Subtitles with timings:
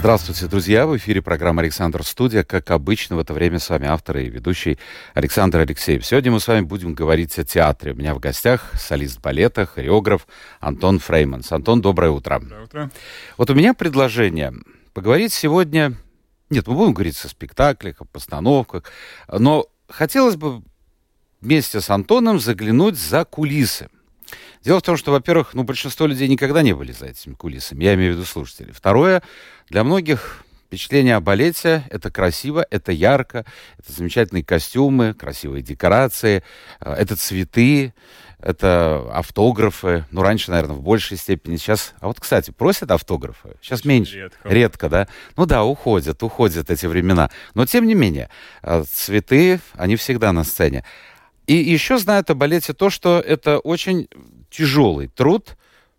[0.00, 0.86] Здравствуйте, друзья!
[0.86, 2.42] В эфире программа «Александр Студия».
[2.42, 4.78] Как обычно, в это время с вами автор и ведущий
[5.12, 6.06] Александр Алексеев.
[6.06, 7.92] Сегодня мы с вами будем говорить о театре.
[7.92, 10.26] У меня в гостях солист балета, хореограф
[10.58, 11.52] Антон Фрейманс.
[11.52, 12.40] Антон, доброе утро.
[12.40, 12.90] Доброе утро.
[13.36, 14.54] Вот у меня предложение
[14.94, 15.92] поговорить сегодня...
[16.48, 18.84] Нет, мы будем говорить о спектаклях, о постановках,
[19.28, 20.62] но хотелось бы
[21.42, 23.90] вместе с Антоном заглянуть за кулисы.
[24.62, 27.94] Дело в том, что, во-первых, ну, большинство людей никогда не были за этими кулисами, я
[27.94, 28.72] имею в виду слушателей.
[28.72, 29.22] Второе,
[29.70, 33.44] для многих впечатление о балете— это красиво, это ярко,
[33.78, 36.44] это замечательные костюмы, красивые декорации,
[36.80, 37.92] э, это цветы,
[38.38, 40.04] это автографы.
[40.10, 41.56] Ну, раньше, наверное, в большей степени.
[41.56, 41.94] Сейчас...
[42.00, 43.56] А вот, кстати, просят автографы?
[43.60, 44.16] Сейчас Очень меньше.
[44.16, 44.48] редко.
[44.48, 45.08] Редко, да?
[45.36, 47.30] Ну да, уходят, уходят эти времена.
[47.54, 48.30] Но, тем не менее,
[48.62, 50.84] э, цветы, они всегда на сцене.
[51.50, 54.08] И еще знают о балете то, что это очень
[54.50, 55.56] тяжелый труд.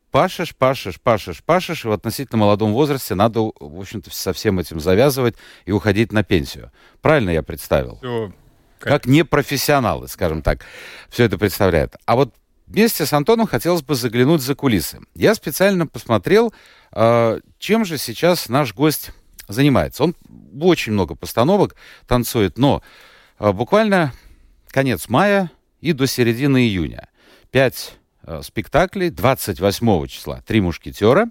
[0.09, 4.79] Пашешь, пашешь, пашешь, пашешь, и в относительно молодом возрасте надо, в общем-то, со всем этим
[4.79, 5.35] завязывать
[5.66, 6.72] и уходить на пенсию.
[7.02, 7.97] Правильно я представил?
[7.97, 8.31] Всё,
[8.79, 10.63] Как непрофессионалы, скажем так,
[11.09, 11.97] все это представляют.
[12.05, 12.33] А вот
[12.66, 15.02] вместе с Антоном хотелось бы заглянуть за кулисы.
[15.16, 16.53] Я специально посмотрел,
[16.94, 19.11] э, чем же сейчас наш гость
[19.49, 20.05] занимается.
[20.05, 20.16] Он
[20.61, 21.75] очень много постановок
[22.07, 22.81] танцует, но
[23.38, 24.13] э, буквально
[24.72, 27.09] конец мая и до середины июня.
[27.52, 29.09] Пять э, спектаклей.
[29.09, 31.28] 28 числа «Три мушкетера»,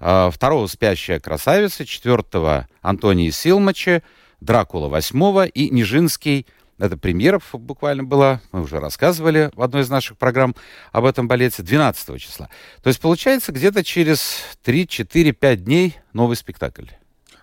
[0.00, 4.02] э, 2 «Спящая красавица», 4 «Антоний Силмача»,
[4.40, 6.46] «Дракула» 8 и «Нижинский»
[6.78, 10.56] Это премьера буквально была, мы уже рассказывали в одной из наших программ
[10.90, 12.48] об этом балете, 12 числа.
[12.82, 16.86] То есть получается где-то через 3, 4, 5 дней новый спектакль.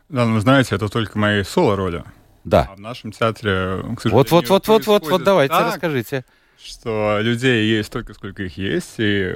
[0.10, 2.04] Да, ну, знаете, это только мои соло-роли.
[2.44, 2.70] Да.
[2.72, 6.26] А в нашем театре, к сожалению, Вот, вот, вот, вот, вот, вот, давайте, так, расскажите.
[6.64, 9.36] что людей есть столько, сколько их есть, и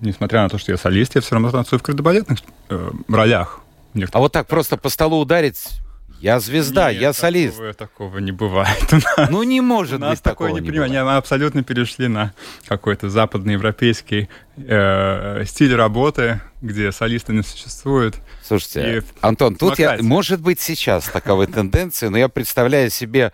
[0.00, 2.38] несмотря на то, что я солист, я все равно танцую в кардебалетных
[2.68, 3.60] э, ролях.
[4.12, 5.68] А вот так просто по столу ударить,
[6.20, 7.56] я звезда, Нет, я солист.
[7.56, 9.30] Такого, такого не бывает у нас.
[9.30, 11.04] Ну не может У нас быть такого такое не понимание.
[11.04, 12.32] Мы абсолютно перешли на
[12.66, 18.16] какой-то западноевропейский э, стиль работы, где солиста не существует.
[18.42, 20.02] Слушайте, И Антон, тут я, плакате.
[20.08, 23.32] может быть, сейчас таковой тенденции, но я представляю себе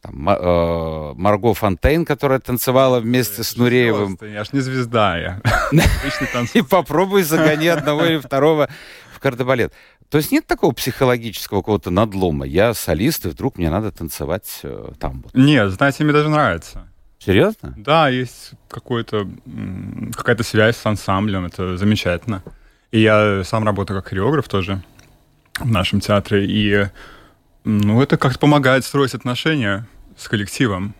[0.00, 4.16] там, э, Марго Фонтейн, которая танцевала вместе с Нуреевым.
[4.16, 5.40] Просто, Я ж не звезда, я
[6.54, 8.68] И попробуй загони одного или второго
[9.12, 9.72] в кардебалет.
[10.08, 12.46] То есть нет такого психологического какого-то надлома.
[12.46, 15.34] Я солист, и вдруг мне надо танцевать э, там вот.
[15.34, 16.86] Нет, знаете, мне даже нравится.
[17.18, 17.74] Серьезно?
[17.76, 19.28] Да, есть какой-то,
[20.14, 22.42] какая-то связь с ансамблем, это замечательно.
[22.92, 24.82] И я сам работаю как хореограф тоже
[25.58, 26.88] в нашем театре, и
[27.64, 30.94] ну, это как-то помогает строить отношения с коллективом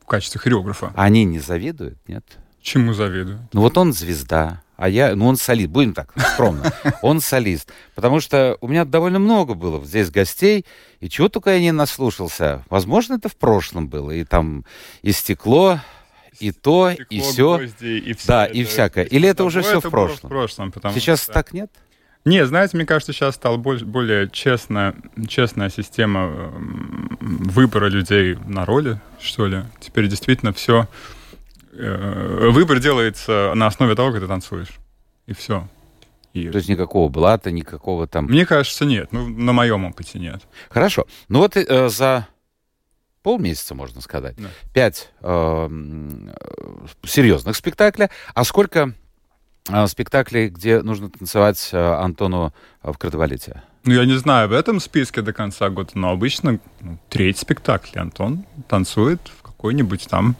[0.00, 0.92] в качестве хореографа.
[0.96, 2.24] Они не завидуют, нет?
[2.62, 3.46] Чему завидую?
[3.52, 7.70] Ну вот он звезда, а я, ну он солист, будем так, скромно, он солист.
[7.94, 10.64] Потому что у меня довольно много было здесь гостей,
[11.00, 12.64] и чего только я не наслушался.
[12.70, 14.64] Возможно, это в прошлом было, и там
[15.02, 15.80] и стекло,
[16.38, 17.58] и то, и все.
[17.58, 18.54] гвозди, и всё Да, это.
[18.54, 19.04] и всякое.
[19.04, 20.28] Или это уже все в прошлом?
[20.30, 21.70] в прошлом, потому Сейчас что- так нет?
[22.24, 24.94] Не, знаете, мне кажется, сейчас стала боль- более честная,
[25.28, 29.62] честная система эм, выбора людей на роли, что ли.
[29.80, 30.86] Теперь действительно все...
[31.72, 34.78] выбор делается на основе того, как ты танцуешь.
[35.26, 35.68] И все.
[36.32, 38.26] И То есть никакого блата, никакого там...
[38.26, 39.08] мне кажется, нет.
[39.12, 40.42] Ну, на моем опыте нет.
[40.68, 41.06] Хорошо.
[41.28, 42.28] Ну вот э, за
[43.22, 44.48] полмесяца, можно сказать, Да.
[44.72, 48.10] пять э, э, серьезных спектакля.
[48.34, 48.94] А сколько
[49.68, 53.62] э, спектаклей, где нужно танцевать э, Антону э, в кардебалете?
[53.84, 58.02] Ну, я не знаю в этом списке до конца года, но обычно ну, треть спектакля
[58.02, 60.36] Антон танцует в какой-нибудь там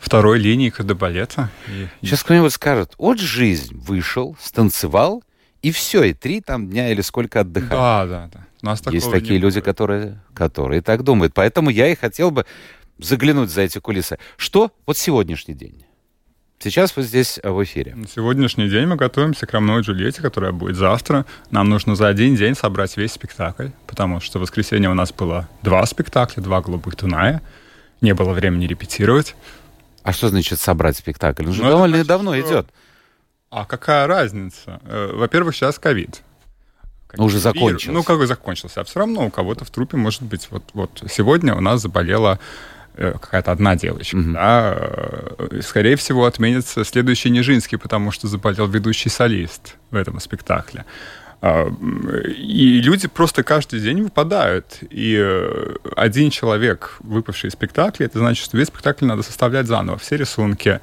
[0.00, 1.50] второй линии кардебалета.
[1.68, 5.22] И- Сейчас кто-нибудь скажет, вот жизнь, вышел, станцевал,
[5.62, 7.70] и все, и три там дня или сколько отдыхать.
[7.70, 8.46] Да, да, да.
[8.62, 9.64] У нас Есть такие люди, бывает.
[9.64, 11.32] которые, которые так думают.
[11.34, 12.44] Поэтому я и хотел бы
[12.98, 14.18] заглянуть за эти кулисы.
[14.36, 15.84] Что вот сегодняшний день?
[16.62, 17.94] Сейчас вы здесь э, в эфире.
[17.94, 21.24] На сегодняшний день мы готовимся к Ромео и Джульетте, которая будет завтра.
[21.50, 25.48] Нам нужно за один день собрать весь спектакль, потому что в воскресенье у нас было
[25.62, 27.40] два спектакля, два «Голубых Туная».
[28.02, 29.36] Не было времени репетировать.
[30.02, 31.46] А что значит собрать спектакль?
[31.46, 32.66] Он же Ну, довольно значит, давно что- идет.
[33.50, 34.80] А какая разница?
[34.84, 36.22] Э, Во-первых, сейчас ковид.
[37.16, 37.42] Ну, уже Вирус.
[37.42, 37.92] закончился.
[37.92, 38.80] Ну, как бы закончился.
[38.80, 40.46] А все равно у кого-то в трупе может быть...
[40.50, 42.38] Вот, вот сегодня у нас заболела
[42.94, 44.32] э, какая-то одна девочка, mm-hmm.
[44.32, 50.84] да, э, скорее всего, отменится следующий Нижинский, потому что заболел ведущий солист в этом спектакле.
[51.42, 51.68] А,
[52.26, 54.78] и люди просто каждый день выпадают.
[54.90, 59.98] И э, один человек, выпавший из спектакля, это значит, что весь спектакль надо составлять заново.
[59.98, 60.80] Все рисунки,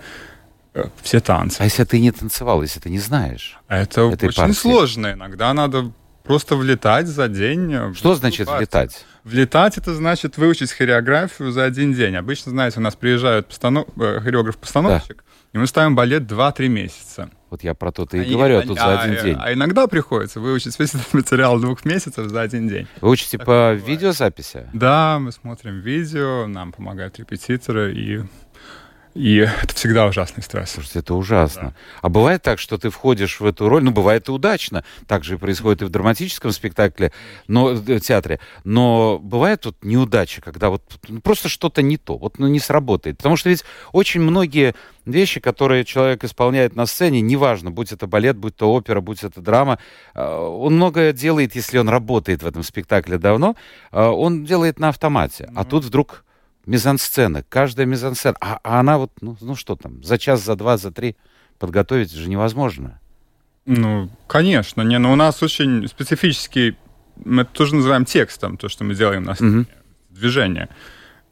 [1.01, 1.62] все танцы.
[1.62, 3.57] А если ты не танцевал, если ты не знаешь?
[3.68, 4.54] Это очень партии?
[4.54, 5.13] сложно.
[5.13, 5.92] Иногда надо
[6.24, 7.94] просто влетать за день.
[7.95, 9.06] Что значит влетать?
[9.24, 12.15] Влетать это значит выучить хореографию за один день.
[12.15, 13.88] Обычно, знаете, у нас приезжает постанов...
[13.98, 15.24] Э, хореограф-постановщик, да.
[15.54, 17.30] И мы ставим балет 2-3 месяца.
[17.50, 19.38] Вот я про то-то и а говорю, а тут а, за один а, день.
[19.40, 22.88] А иногда приходится выучить весь этот материал двух месяцев за один день.
[23.00, 23.88] Вы учите так по бывает.
[23.88, 24.68] видеозаписи?
[24.74, 28.24] Да, мы смотрим видео, нам помогают репетиторы, и
[29.18, 30.72] и это всегда ужасный стресс.
[30.72, 31.62] Слушайте, это ужасно.
[31.62, 31.74] Да.
[32.04, 34.84] А бывает так, что ты входишь в эту роль, ну, бывает и удачно.
[35.08, 37.12] Так же происходит и в драматическом спектакле,
[37.48, 38.40] но, в э, театре.
[38.64, 43.18] Но бывает тут неудача, когда вот ну, просто что-то не то, вот ну, не сработает.
[43.18, 44.75] Потому что ведь очень многие
[45.06, 49.42] вещи, которые человек исполняет на сцене, неважно, будь это балет, будь то опера, будь это
[49.42, 49.80] драма,
[50.13, 53.56] э, он многое делает, если он работает в этом спектакле давно,
[53.92, 55.46] э, он делает на автомате.
[55.46, 55.54] Mm-hmm.
[55.56, 56.24] А тут вдруг
[56.68, 58.38] мизансцена, каждая мизансцена.
[58.40, 61.16] А, а она вот, ну, ну что там, за час, за два, за три
[61.58, 63.00] подготовить же невозможно.
[63.66, 64.81] Ну, конечно.
[64.81, 66.78] Не, но у нас очень специфический,
[67.24, 69.66] мы это тоже называем текстом, то, что мы делаем на сцене, угу.
[70.12, 70.69] движение.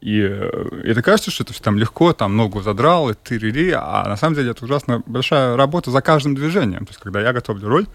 [0.00, 3.70] И э, это кажется, что это все там легко, там ногу задрал, и ты ри
[3.72, 6.84] а на самом деле это ужасно большая работа за каждым движением.
[6.84, 7.86] То есть, когда я готовлю роль,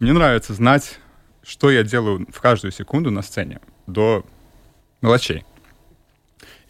[0.00, 0.98] мне нравится знать,
[1.42, 4.24] что я делаю в каждую секунду на сцене, до
[5.00, 5.44] мелочей.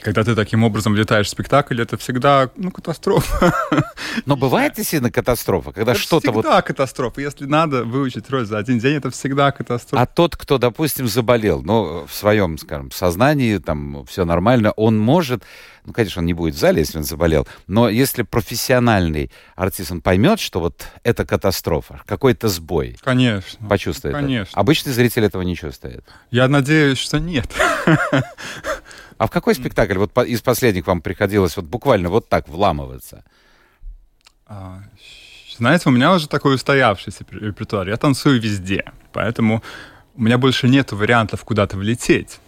[0.00, 3.53] Когда ты таким образом летаешь в спектакль, это всегда, ну, катастрофа.
[4.27, 6.45] Но бывает действительно катастрофа, когда что-то вот...
[6.45, 7.21] всегда катастрофа.
[7.21, 10.00] Если надо выучить роль за один день, это всегда катастрофа.
[10.00, 15.43] А тот, кто, допустим, заболел, ну, в своем, скажем, сознании, там, все нормально, он может...
[15.85, 20.03] Ну, конечно, он не будет в зале, если он заболел, но если профессиональный артист, он
[20.03, 22.99] поймет, что вот это катастрофа, какой-то сбой.
[23.03, 23.67] Конечно.
[23.67, 24.15] Почувствует.
[24.15, 24.50] Конечно.
[24.50, 24.61] Это.
[24.61, 26.05] Обычный зритель этого не чувствует.
[26.31, 27.50] Я надеюсь, что нет.
[29.19, 33.25] А в какой спектакль вот из последних вам приходилось вот буквально вот так вламываться?
[34.47, 34.82] А,
[35.59, 37.88] знаете, у меня уже такой устоявшийся репертуар.
[37.88, 39.62] Я танцую везде, поэтому
[40.15, 42.38] у меня больше нет вариантов куда-то влететь.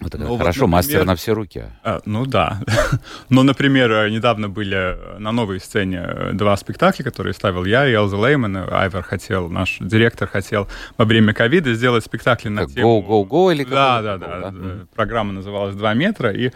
[0.00, 1.64] Это ну, хорошо, вот, например, мастер на все руки.
[1.82, 2.60] А, ну да.
[3.30, 8.56] Но, например, недавно были на новой сцене два спектакля, которые ставил я и Элза Лейман.
[8.70, 10.68] Айвер хотел, наш директор хотел
[10.98, 13.00] во время ковида сделать спектакль на как тему...
[13.00, 14.50] Go, go, go или Да, да, да, да.
[14.50, 14.86] да.
[14.94, 16.50] Программа называлась «Два метра», и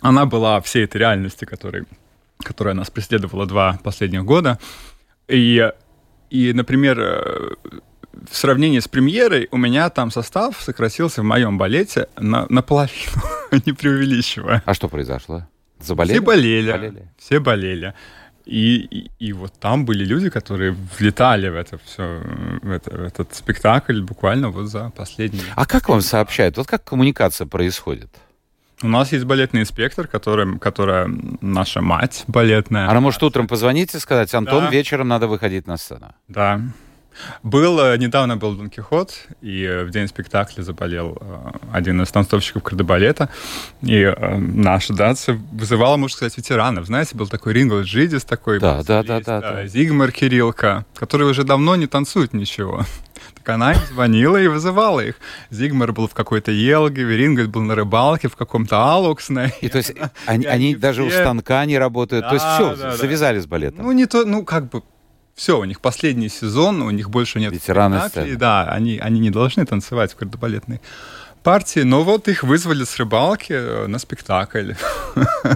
[0.00, 1.84] она была всей этой реальности, которой,
[2.38, 4.58] которая нас преследовала два последних года.
[5.28, 5.70] И,
[6.30, 7.56] и например,
[8.28, 13.22] в сравнении с премьерой у меня там состав сократился в моем балете на, наполовину,
[13.66, 14.62] не преувеличивая.
[14.64, 15.46] А что произошло?
[15.80, 16.14] Заболели?
[16.14, 16.72] Все болели.
[16.72, 17.08] болели.
[17.18, 17.94] Все болели.
[18.46, 22.20] И, и, и вот там были люди, которые влетали в это все,
[22.62, 25.44] в, это, в этот спектакль буквально вот за последние.
[25.54, 26.56] А как вам сообщают?
[26.56, 28.10] Вот как коммуникация происходит?
[28.82, 31.08] У нас есть балетный инспектор, который, которая
[31.40, 32.88] наша мать балетная.
[32.88, 34.70] Она может утром позвонить и сказать, Антон, да.
[34.70, 36.14] вечером надо выходить на сцену.
[36.28, 36.60] Да.
[37.42, 42.08] Был, э, недавно был Дон Кихот, и э, в день спектакля заболел э, один из
[42.10, 43.28] танцовщиков кардебалета,
[43.82, 46.86] и наша датса вызывала, можно сказать, ветеранов.
[46.86, 49.66] Знаете, был такой Ринго Джидис, такой да, да, да, да, да.
[49.66, 52.84] Зигмар Кириллка, который уже давно не танцует ничего.
[53.34, 55.14] Так она им звонила и вызывала их.
[55.50, 59.52] Зигмар был в какой-то Елге, Верингет был на рыбалке в каком-то Алуксне.
[59.60, 59.92] И то есть
[60.26, 62.26] они, они даже у станка не работают.
[62.26, 63.42] то есть все, да, завязали да.
[63.42, 63.84] с балетом.
[63.84, 64.82] Ну, не то, ну, как бы
[65.40, 68.36] все, у них последний сезон, у них больше нет Ветераны сцены.
[68.36, 70.82] Да, они, они не должны танцевать в кардебалетной
[71.42, 74.74] партии, но вот их вызвали с рыбалки э, на спектакль.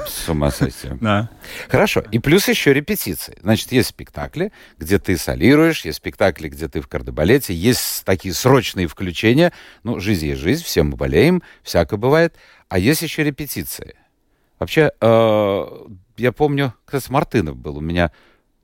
[0.09, 0.89] С ума сойти.
[1.03, 1.29] Да.
[1.69, 2.03] Хорошо.
[2.11, 3.37] И плюс еще репетиции.
[3.43, 8.87] Значит, есть спектакли, где ты солируешь, есть спектакли, где ты в кардебалете, есть такие срочные
[8.87, 9.53] включения.
[9.83, 12.35] Ну, жизнь есть жизнь, все мы болеем, всякое бывает.
[12.71, 13.97] А есть еще репетиции.
[14.59, 15.67] Вообще, э,
[16.17, 18.13] я помню, кстати, Мартынов был у меня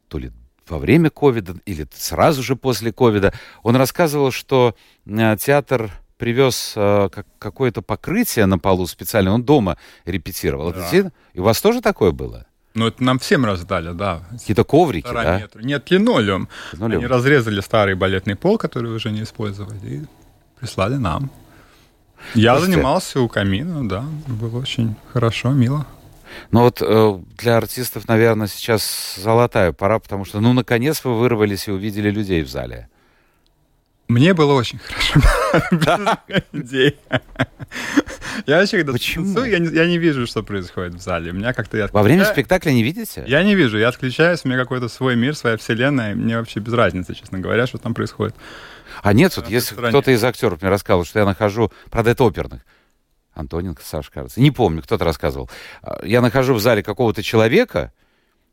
[0.08, 0.32] то ли
[0.70, 4.74] во время ковида или сразу же после ковида, он рассказывал, что
[5.06, 10.72] э, театр привез э, как, какое-то покрытие на полу специально, он дома репетировал.
[10.72, 10.88] Да.
[10.92, 12.46] Это, и у вас тоже такое было?
[12.74, 14.22] Ну, это нам всем раздали, да.
[14.30, 15.48] Какие-то коврики, да?
[15.54, 16.48] Нет, линолеум.
[16.72, 16.98] линолеум.
[17.00, 20.02] Они разрезали старый балетный пол, который уже не использовали, и
[20.60, 21.30] прислали нам.
[22.34, 25.86] Я Слушайте, занимался у камина, да, было очень хорошо, мило.
[26.50, 31.68] Но вот э, для артистов, наверное, сейчас золотая пора, потому что, ну, наконец вы вырвались
[31.68, 32.88] и увидели людей в зале.
[34.08, 35.20] Мне было очень хорошо.
[35.70, 36.96] Без идей.
[38.46, 39.26] Я вообще, когда Почему?
[39.26, 41.32] танцую, я не, я не вижу, что происходит в зале.
[41.32, 43.24] Меня как-то я Во время спектакля не видите?
[43.28, 46.72] Я не вижу, я отключаюсь, у меня какой-то свой мир, своя вселенная, мне вообще без
[46.72, 48.34] разницы, честно говоря, что там происходит.
[49.02, 52.24] А нет, вот На если кто-то из актеров мне рассказывал, что я нахожу, правда, это
[52.24, 52.62] оперных,
[53.34, 55.50] Антоненко, Саша, кажется, не помню, кто-то рассказывал.
[55.82, 57.92] А, Я нахожу в зале какого-то человека,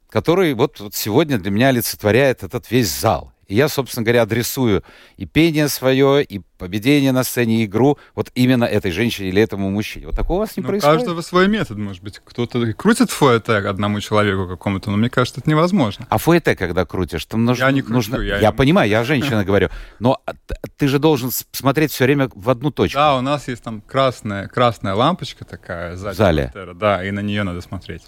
[0.09, 3.33] который вот, вот сегодня для меня олицетворяет этот весь зал.
[3.47, 4.83] И я, собственно говоря, адресую
[5.15, 9.69] и пение свое, и поведение на сцене, и игру вот именно этой женщине или этому
[9.69, 10.07] мужчине.
[10.07, 10.97] Вот такого у вас не Ну, у происходит?
[10.99, 12.19] каждого свой метод, может быть.
[12.23, 16.05] Кто-то крутит фуэте одному человеку какому-то, но мне кажется, это невозможно.
[16.09, 17.63] А фуэте, когда крутишь, там нужно...
[17.65, 18.17] Я не кручу, нужно...
[18.21, 20.33] я- я понимаю, я женщина говорю, но а,
[20.75, 22.97] ты же должен смотреть все время в одну точку.
[22.97, 26.51] Да, у нас есть там красная, красная лампочка такая сзади В зале?
[26.75, 28.01] Да, и на нее надо смотреть.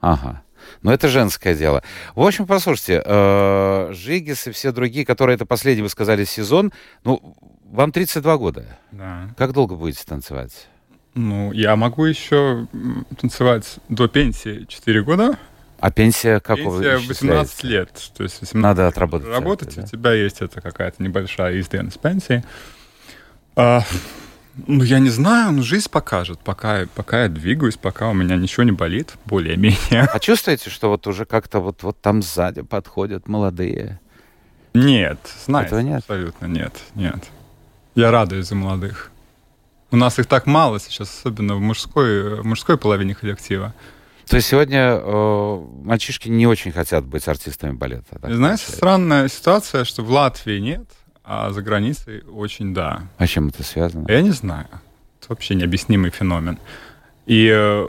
[0.00, 0.42] Ага.
[0.82, 1.82] Но это женское дело.
[2.14, 6.72] В общем, послушайте, э, Жигис и все другие, которые это последний, вы сказали, сезон,
[7.04, 7.36] ну,
[7.70, 8.78] вам 32 года.
[8.92, 9.28] Да.
[9.36, 10.68] Как долго будете танцевать?
[11.14, 12.66] Ну, я могу еще
[13.20, 15.38] танцевать до пенсии 4 года.
[15.80, 17.24] А пенсия какого Пенсия исчисляется?
[17.24, 18.10] 18 лет.
[18.16, 19.28] То есть 18 Надо отработать.
[19.28, 19.82] работать, это, да?
[19.82, 22.42] у тебя есть это какая-то небольшая изденность пенсии.
[23.54, 23.82] А,
[24.66, 26.40] ну, я не знаю, ну, жизнь покажет.
[26.40, 30.08] Пока, пока я двигаюсь, пока у меня ничего не болит, более-менее.
[30.12, 34.00] А чувствуете, что вот уже как-то вот, вот там сзади подходят молодые?
[34.74, 35.98] Нет, знаете, Этого нет?
[35.98, 37.24] абсолютно нет, нет.
[37.94, 39.10] Я радуюсь за молодых.
[39.90, 43.74] У нас их так мало сейчас, особенно в мужской, в мужской половине коллектива.
[44.28, 48.18] То есть сегодня э, мальчишки не очень хотят быть артистами балета.
[48.20, 48.72] знаете, получается?
[48.72, 50.86] странная ситуация, что в Латвии нет,
[51.30, 53.02] а за границей очень да.
[53.18, 54.06] А чем это связано?
[54.08, 54.66] Я не знаю.
[55.20, 56.58] Это вообще необъяснимый феномен.
[57.26, 57.86] И э,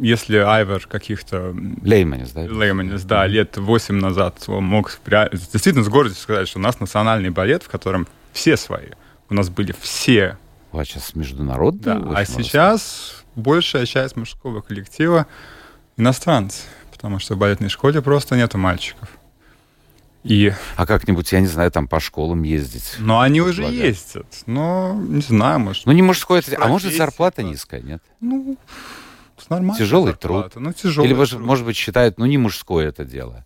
[0.00, 2.40] если Айвер каких-то Лейманис, да?
[2.40, 7.28] Лейманис, да, лет 8 назад он мог действительно с гордостью сказать, что у нас национальный
[7.28, 8.88] балет, в котором все свои.
[9.28, 10.38] У нас были все.
[10.70, 11.82] Вас сейчас международный?
[11.82, 12.02] Да.
[12.14, 15.26] А сейчас большая часть мужского коллектива
[15.98, 19.10] иностранцы, потому что в балетной школе просто нету мальчиков.
[20.24, 22.94] И, А как-нибудь, я не знаю, там по школам ездить?
[22.98, 23.86] но они уже Предлагаю.
[23.88, 24.26] ездят.
[24.46, 26.56] Но, не знаю, может, Ну, не мужское это...
[26.62, 27.48] А может, зарплата да.
[27.48, 28.02] низкая, нет?
[28.20, 28.56] ну,
[29.48, 29.76] нормально.
[29.76, 30.52] Тяжелый труд.
[30.54, 31.46] Ну, тяжелый Или, может, труд.
[31.46, 33.44] может быть, считают, ну, не мужское это дело.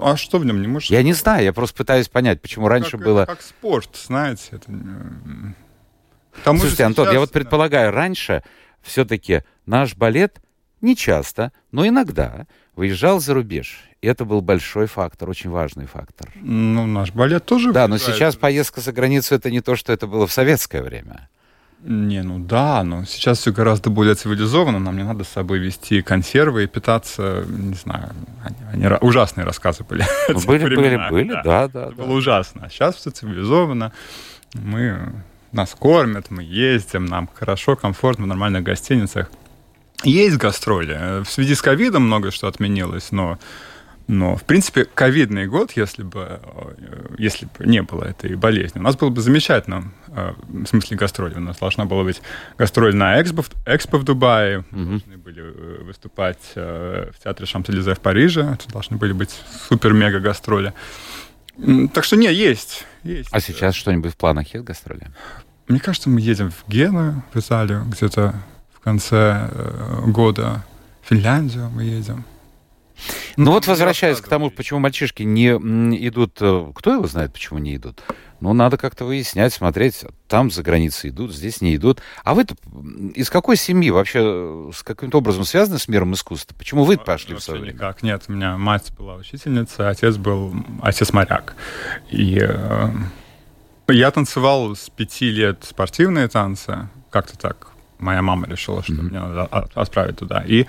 [0.00, 0.96] А что в нем не мужское?
[0.96, 3.22] Я не знаю, я просто пытаюсь понять, почему раньше как, было...
[3.22, 4.44] Это как спорт, знаете.
[4.52, 4.66] Это...
[6.44, 8.44] тому Слушайте, Антон, я сейчас, вот предполагаю, раньше
[8.82, 10.40] все-таки наш балет
[10.80, 13.80] не часто, но иногда выезжал за рубеж.
[14.02, 16.30] И это был большой фактор, очень важный фактор.
[16.36, 18.16] Ну, наш балет тоже Да, но выезжает.
[18.16, 21.28] сейчас поездка за границу это не то, что это было в советское время.
[21.82, 24.78] Не, ну да, но сейчас все гораздо более цивилизованно.
[24.78, 28.10] Нам не надо с собой вести консервы и питаться, не знаю,
[28.44, 30.04] они, они ужасные рассказы были.
[30.28, 31.86] Ну, были, были, времена, были, да, да.
[31.86, 32.02] Это да.
[32.02, 32.62] было ужасно.
[32.64, 33.92] А сейчас все цивилизованно.
[34.54, 35.12] Мы
[35.52, 39.30] нас кормят, мы ездим, нам хорошо, комфортно в нормальных гостиницах.
[40.04, 41.22] Есть гастроли.
[41.24, 43.38] В связи с ковидом много что отменилось, но
[44.08, 48.82] но, в принципе, ковидный год, если бы, э, если бы не было этой болезни, у
[48.82, 51.34] нас было бы замечательно, э, в смысле гастроли.
[51.34, 52.22] У нас должна была быть
[52.56, 54.90] гастроль на Экспо, в- Экспо в Дубае, мы Мгм.
[55.00, 60.72] должны были э, выступать в театре Шамс-Элизе в Париже, это должны были быть супер-мега гастроли.
[61.92, 63.30] Так что, не, есть, есть.
[63.32, 65.08] А сейчас что-нибудь в планах есть гастроли?
[65.66, 68.34] Мне кажется, мы едем в Гену, в Италию, где-то
[68.86, 70.64] конце э, года.
[71.02, 72.24] В Финляндию мы едем.
[73.36, 75.48] Ну, вот не возвращаясь к тому, почему мальчишки не
[76.06, 78.00] идут, э, кто его знает, почему не идут?
[78.38, 82.00] Ну, надо как-то выяснять, смотреть, там за границей идут, здесь не идут.
[82.22, 82.46] А вы
[83.16, 86.54] из какой семьи вообще э, с каким-то образом связаны с миром искусства?
[86.56, 87.74] Почему вы пошли в свое время?
[87.74, 88.04] никак.
[88.04, 91.56] Нет, у меня мать была учительница, отец был отец-моряк.
[92.12, 92.88] И э,
[93.88, 96.88] я танцевал с пяти лет спортивные танцы.
[97.10, 97.75] Как-то так.
[97.98, 99.06] Моя мама решила, что Мгм.
[99.08, 100.42] меня надо отправить туда.
[100.46, 100.66] И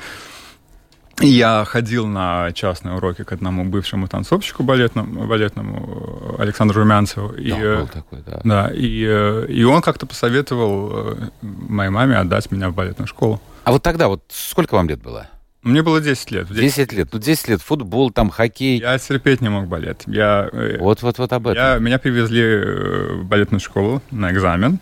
[1.19, 7.33] я ходил на частные уроки к одному бывшему танцовщику балетному, балетному э, Александру Румянцеву.
[7.33, 8.41] И, Да, э, был такой, да.
[8.43, 13.41] да, и, э, и он как-то посоветовал э, моей маме отдать меня в балетную школу.
[13.63, 15.27] А вот тогда, вот сколько вам лет было?
[15.63, 16.45] Мне было 10 лет.
[16.49, 17.09] В 10 10 лет.
[17.11, 18.79] Ну, 10 лет, футбол, там, хоккей.
[18.79, 20.03] Я терпеть не мог балет.
[20.05, 21.61] Я, э, Вот-вот-вот об этом.
[21.63, 24.79] я, меня привезли э, в балетную школу на экзамен.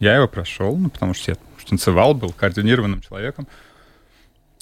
[0.00, 1.36] Я его прошел, ну, потому что я
[1.68, 3.46] танцевал, был координированным человеком.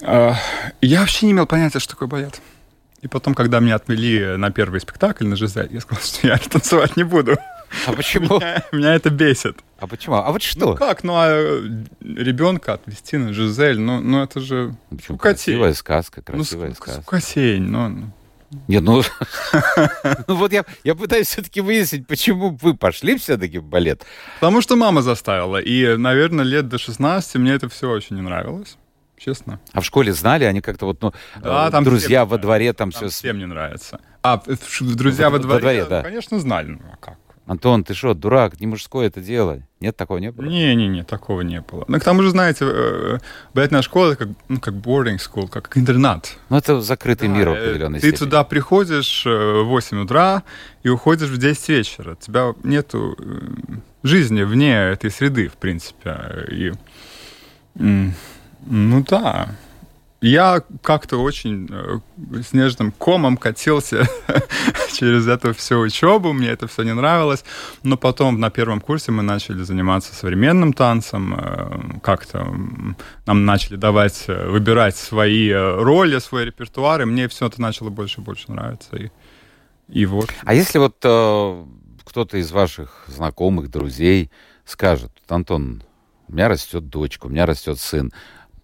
[0.03, 0.35] А,
[0.81, 2.41] я вообще не имел понятия, что такое балет.
[3.03, 6.97] И потом, когда меня отвели на первый спектакль на Жизель, я сказал, что я танцевать
[6.97, 7.37] не буду.
[7.87, 8.39] А почему?
[8.39, 9.59] Меня, меня это бесит.
[9.79, 10.17] А почему?
[10.17, 10.71] А вот что?
[10.71, 11.03] Ну как?
[11.05, 11.29] Ну, а
[12.01, 15.17] ребенка отвести на Жизель, ну, ну это же Ну, почему?
[15.19, 15.55] скукотень.
[15.55, 17.01] Красивая сказка, Ну, красивая ск- сказка.
[17.03, 18.11] скукотень, ну, ну,
[18.69, 19.03] Нет, ну,
[20.27, 24.05] ну вот я, я пытаюсь все-таки выяснить, почему вы пошли все-таки в балет.
[24.41, 25.59] Потому что мама заставила.
[25.59, 28.77] И, наверное, лет до 16 мне это все очень не нравилось.
[29.19, 29.61] Честно.
[29.73, 33.09] А в школе знали, они как-то вот, ну, Да, там друзья во дворе, там, Там
[33.09, 33.17] все...
[33.17, 34.01] всем не нравится.
[34.23, 34.43] А,
[34.81, 36.03] друзья Во- во во дворе, дворе, да.
[36.03, 36.71] конечно, знали.
[36.71, 37.19] Ну, а как?
[37.47, 39.63] Антон, ты что, дурак, не мужское это дело.
[39.81, 40.47] Нет, такого не было?
[40.47, 41.85] Не-не-не, такого не было.
[41.89, 43.19] Ну, к тому же, знаете, э,
[43.53, 46.37] балетная школа это как, ну, как boarding school, как интернат.
[46.51, 48.19] Ну, это закрытый мир в Да, э, определенной Ты степени.
[48.27, 50.45] туда приходишь э, в 8 утра
[50.85, 52.13] и уходишь в 10 вечера.
[52.13, 53.17] У тебя нету
[54.05, 56.47] жизни вне этой среды, в принципе.
[56.49, 56.73] И,
[57.75, 59.49] ну да.
[60.23, 61.99] Я как-то очень э,
[62.43, 64.09] снежным комом катился
[64.95, 67.45] через эту всю учебу, мне это все не нравилось.
[67.83, 72.47] Но потом на первом курсе мы начали заниматься современным танцем, э, как-то
[73.27, 78.21] нам начали давать, э, выбирать свои роли, свой репертуар, и мне все это начало больше
[78.21, 78.95] и больше нравиться.
[78.95, 79.11] И,
[79.89, 80.31] и вот.
[80.45, 81.65] А если вот э,
[82.05, 84.31] кто-то из ваших знакомых, друзей
[84.67, 85.83] скажет, Антон,
[86.29, 88.13] у меня растет дочка, у меня растет сын,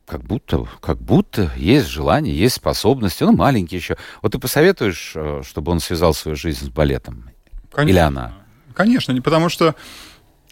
[0.09, 3.97] как будто, как будто есть желание, есть способности, он маленький еще.
[4.23, 7.31] Вот ты посоветуешь, э, чтобы он связал свою жизнь с балетом?
[7.77, 8.33] Или она?
[8.75, 9.75] Конечно, не потому что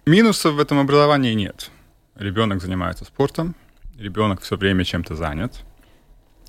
[0.05, 1.71] минусов в этом образовании нет.
[2.17, 3.55] Ребенок занимается спортом,
[3.99, 5.65] ребенок все время чем-то занят.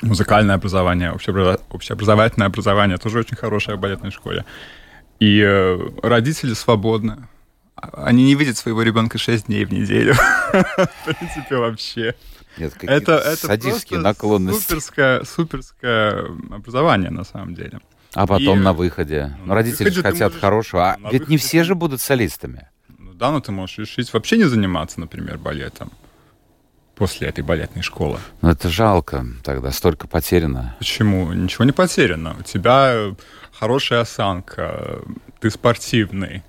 [0.01, 4.45] Музыкальное образование, общеобразовательное образование тоже очень хорошее в балетной школе.
[5.19, 7.27] И э, родители свободны.
[7.81, 10.13] Они не видят своего ребенка 6 дней в неделю.
[10.53, 12.15] В принципе, вообще.
[12.57, 14.61] Нет, Это, это садистские наклонности.
[14.63, 17.79] суперское, суперское образование на самом деле.
[18.13, 19.35] А потом И- на выходе.
[19.41, 20.91] Ну, Ну, родители выходе ты хотят можешь- хорошего.
[20.93, 22.67] А ведь не выходе все ты- же будут солистами.
[22.97, 25.91] Ну да, но ты можешь решить вообще не заниматься, например, балетом
[26.95, 28.17] после этой балетной школы.
[28.41, 30.75] Но это жалко тогда, столько потеряно.
[30.79, 31.31] Почему?
[31.33, 32.35] Ничего не потеряно.
[32.39, 33.13] У тебя
[33.53, 35.01] хорошая осанка,
[35.39, 36.43] ты спортивный,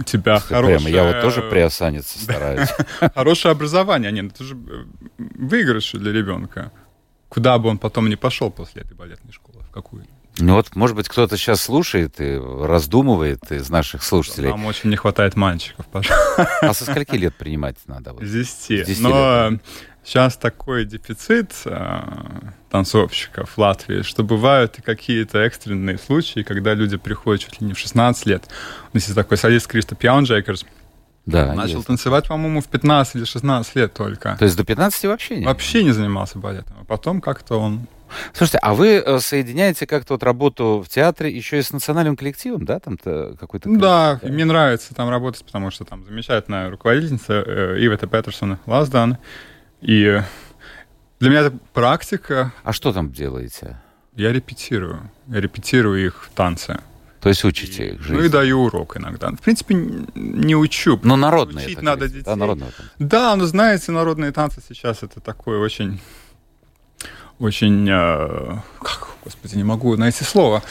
[0.00, 2.68] у тебя хорошее, Прямо, я вот тоже приосаниться стараюсь.
[3.14, 4.10] хорошее образование.
[4.10, 4.84] Нет, это же э,
[5.18, 6.72] выигрыш для ребенка.
[7.28, 10.06] Куда бы он потом не пошел после этой балетной школы, в какую?
[10.38, 14.50] Ну вот, может быть, кто-то сейчас слушает и раздумывает из наших слушателей.
[14.50, 16.48] Нам очень не хватает мальчиков, пожалуйста.
[16.62, 18.14] А со скольки лет принимать надо?
[18.14, 18.22] вот?
[18.22, 18.84] С 10.
[18.84, 19.50] С 10 Но
[20.02, 22.00] сейчас такой дефицит э,
[22.70, 27.74] танцовщиков в Латвии, что бывают и какие-то экстренные случаи, когда люди приходят чуть ли не
[27.74, 28.44] в 16 лет.
[28.92, 30.64] У нас есть такой солист Кристап Яунжейкарс,
[31.26, 31.86] Да, начал есть.
[31.88, 34.36] танцевать, по-моему, в 15 или 16 лет только.
[34.38, 35.46] То есть до 15 вообще нет?
[35.46, 36.76] Вообще не занимался балетом.
[36.80, 37.86] А потом как-то он...
[38.32, 42.64] Слушайте, а вы э, соединяете как-то вот работу в театре еще и с национальным коллективом,
[42.64, 42.80] да?
[42.80, 43.68] Там-то какой-то...
[43.70, 49.18] Да, и мне нравится там работать, потому что там замечательная руководительница э, Ивета Петерсоне-Лаздане.
[49.80, 50.20] И
[51.20, 52.52] для меня это практика.
[52.64, 53.76] А что там делаете?
[54.16, 55.10] Я репетирую.
[55.28, 56.80] Я репетирую их танцы.
[57.20, 58.32] То есть учите их Ну и жизнь?
[58.32, 59.30] даю урок иногда.
[59.30, 60.98] В принципе, не учу.
[61.02, 61.66] Ну, народные.
[61.66, 62.40] Учить это надо говорится, Да, детей.
[62.40, 62.92] народные танцы.
[62.98, 66.00] Да, но знаете, народные танцы сейчас это такой очень...
[67.38, 67.86] Очень...
[67.90, 70.62] э, как, господи, не могу найти слово.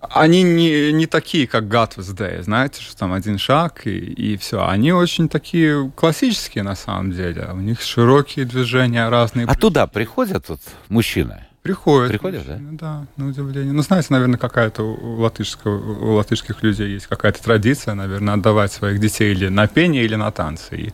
[0.00, 4.36] Они не, не такие, как God was Day, знаете, что там один шаг и, и
[4.36, 4.66] все.
[4.66, 7.48] Они очень такие классические на самом деле.
[7.52, 9.46] У них широкие движения разные.
[9.46, 11.46] А туда приходят вот мужчины?
[11.62, 12.10] Приходят.
[12.10, 12.58] Приходят, да?
[12.60, 13.72] Да, на удивление.
[13.72, 19.00] Ну, знаете, наверное, какая-то у, латышского, у латышских людей есть какая-то традиция, наверное, отдавать своих
[19.00, 20.76] детей или на пение, или на танцы.
[20.76, 20.92] И,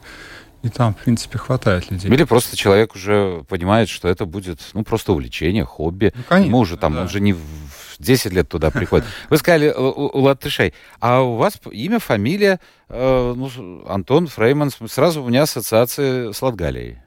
[0.62, 2.10] и там, в принципе, хватает людей.
[2.10, 6.12] Или просто человек уже понимает, что это будет, ну, просто увлечение, хобби.
[6.14, 7.02] Ну, конечно, Ему уже там, да.
[7.02, 7.40] он же не в
[8.02, 9.06] 10 лет туда приходит.
[9.30, 15.22] Вы сказали у, у латышей, а у вас имя, фамилия, э, ну, Антон Фрейман, сразу
[15.22, 16.98] у меня ассоциации с Латгалией.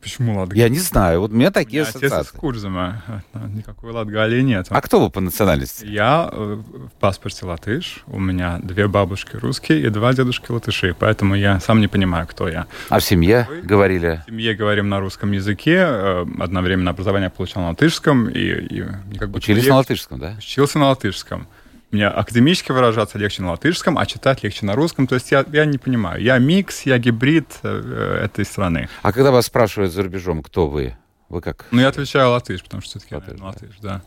[0.00, 0.64] Почему Латгалия?
[0.64, 2.36] Я не знаю, вот у меня У такие меня отец из ассоциации.
[2.38, 3.02] Курзама.
[3.34, 4.66] А, Никакой Латгалии нет.
[4.70, 5.84] А кто вы по национальности?
[5.86, 11.34] Я э, в паспорте латыш, у меня две бабушки русские и два дедушки латыши, поэтому
[11.34, 12.66] я сам не понимаю, кто я.
[12.88, 13.62] А в семье Вы?
[13.62, 14.22] говорили?
[14.26, 18.84] В семье говорим на русском языке, э, одновременно образование получал на латышском, и, и
[19.18, 20.34] как бы Учились легче- на латышском, да?
[20.38, 21.48] Учился на латышском.
[21.90, 25.06] Мне академически выражаться легче на латышском, а читать легче на русском.
[25.06, 26.22] То есть я, я не понимаю.
[26.22, 28.88] Я микс, я гибрид э, этой страны.
[29.02, 30.96] А когда вас спрашивают за рубежом, кто вы?
[31.30, 31.64] Вы как?
[31.70, 34.02] Но я отвечаю латыш, потому что все-таки Латыш, латыш, латыш, да.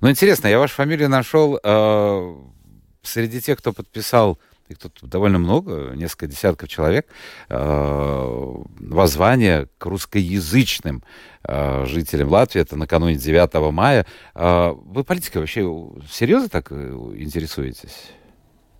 [0.00, 2.34] Ну, интересно, я вашу фамилию нашел э,
[3.02, 7.06] среди тех, кто подписал, их тут довольно много, несколько десятков человек,
[7.48, 11.02] э, воззвание к русскоязычным
[11.44, 12.60] э, жителям Латвии.
[12.60, 14.06] Это накануне 9 мая.
[14.34, 15.62] Э, вы политикой вообще
[16.10, 18.10] серьезно так интересуетесь?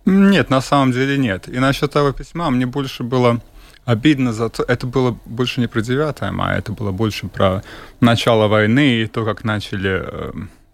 [0.05, 1.47] Нет, на самом деле нет.
[1.47, 3.41] И насчет того письма мне больше было
[3.85, 7.63] обидно за то, это было больше не про 9 мая, это было больше про
[8.01, 10.05] начало войны и то, как начали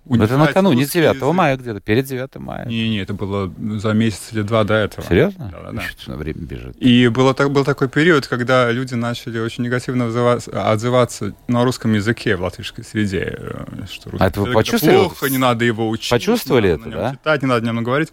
[0.06, 1.34] Ну, это накануне русский 9 язык.
[1.34, 2.66] мая где-то, перед 9 мая.
[2.66, 5.08] Не-не, это было за месяц или два до этого.
[5.08, 5.50] Серьезно?
[5.50, 5.82] Да-да-да.
[5.98, 6.76] Что время бежит.
[6.78, 12.36] И было, так, был такой период, когда люди начали очень негативно отзываться, на русском языке
[12.36, 13.38] в латышской среде.
[13.38, 14.98] э, Что русский А это вы почувствовали?
[14.98, 16.10] плохо, не надо его учить.
[16.10, 17.12] Почувствовали это, да?
[17.14, 18.10] читать, не надо на нем говорить.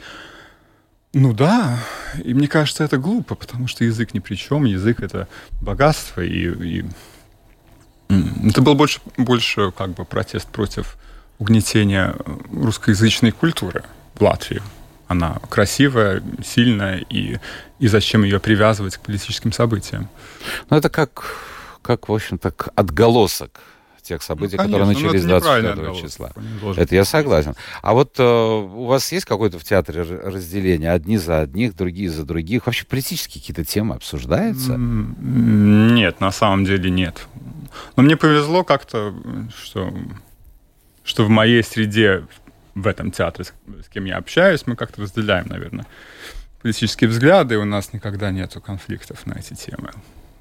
[1.13, 1.77] Ну да,
[2.23, 5.27] и мне кажется, это глупо, потому что язык ни при чем, язык это
[5.61, 6.85] богатство, и, и,
[8.49, 10.97] это был больше, больше как бы протест против
[11.41, 12.15] э,
[12.53, 14.63] русскоязычной культуры в Латвии.
[15.09, 17.39] Она красивая, сильная, и,
[17.81, 20.09] и зачем ее привязывать к политическим событиям?
[20.69, 21.25] Ну, это как,
[21.83, 23.61] как в общем-то, отголосок
[24.11, 26.83] тех событий, Ну, которые конечно, но начались это неправильный 24 отголосок, числа.
[26.83, 27.55] Это я согласен.
[27.81, 30.91] А вот э, у вас есть какое-то в театре разделение?
[30.91, 32.67] Одни за одних, другие за других?
[32.67, 34.75] Вообще политические какие-то темы обсуждаются?
[34.77, 37.29] Нет, на самом деле нет.
[37.95, 39.15] Но мне повезло как-то,
[39.57, 39.93] что,
[41.05, 42.27] что в моей среде,
[42.75, 45.87] в этом театре, с, кем я общаюсь, мы как-то разделяем, наверное,
[46.63, 49.91] политические взгляды, и у нас никогда нету конфликтов на эти темы.